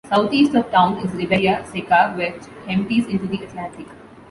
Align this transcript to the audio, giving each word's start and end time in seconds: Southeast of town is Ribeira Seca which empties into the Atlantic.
Southeast 0.09 0.55
of 0.55 0.71
town 0.71 0.97
is 1.05 1.13
Ribeira 1.13 1.63
Seca 1.63 2.15
which 2.17 2.41
empties 2.67 3.05
into 3.05 3.27
the 3.27 3.43
Atlantic. 3.43 3.85